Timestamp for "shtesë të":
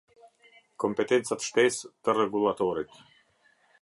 1.49-2.17